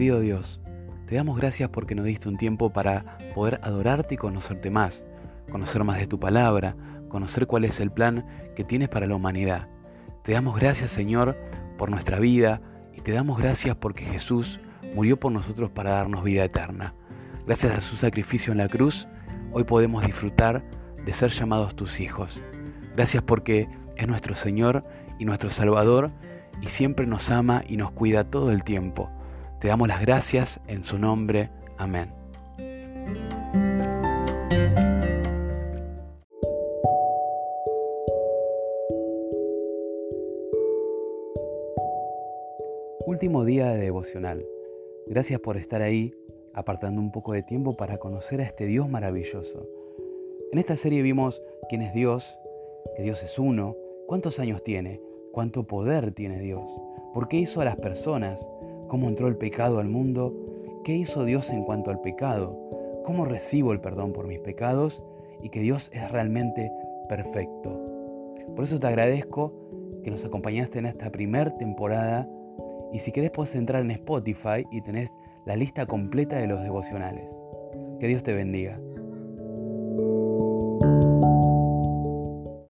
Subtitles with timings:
[0.00, 0.62] Querido Dios,
[1.06, 5.04] te damos gracias porque nos diste un tiempo para poder adorarte y conocerte más,
[5.50, 6.74] conocer más de tu palabra,
[7.10, 8.24] conocer cuál es el plan
[8.56, 9.68] que tienes para la humanidad.
[10.24, 11.36] Te damos gracias, Señor,
[11.76, 12.62] por nuestra vida
[12.94, 14.58] y te damos gracias porque Jesús
[14.94, 16.94] murió por nosotros para darnos vida eterna.
[17.46, 19.06] Gracias a su sacrificio en la cruz,
[19.52, 20.64] hoy podemos disfrutar
[21.04, 22.40] de ser llamados tus hijos.
[22.96, 24.82] Gracias porque es nuestro Señor
[25.18, 26.10] y nuestro Salvador
[26.62, 29.10] y siempre nos ama y nos cuida todo el tiempo.
[29.60, 31.50] Te damos las gracias en su nombre.
[31.76, 32.10] Amén.
[43.04, 44.46] Último día de devocional.
[45.06, 46.14] Gracias por estar ahí,
[46.54, 49.68] apartando un poco de tiempo para conocer a este Dios maravilloso.
[50.52, 52.38] En esta serie vimos quién es Dios,
[52.96, 56.64] que Dios es uno, cuántos años tiene, cuánto poder tiene Dios,
[57.12, 58.48] por qué hizo a las personas,
[58.90, 60.34] cómo entró el pecado al mundo,
[60.82, 62.58] qué hizo Dios en cuanto al pecado,
[63.04, 65.00] cómo recibo el perdón por mis pecados
[65.40, 66.72] y que Dios es realmente
[67.08, 67.80] perfecto.
[68.56, 69.54] Por eso te agradezco
[70.02, 72.28] que nos acompañaste en esta primera temporada
[72.92, 75.12] y si querés puedes entrar en Spotify y tenés
[75.46, 77.32] la lista completa de los devocionales.
[78.00, 78.80] Que Dios te bendiga.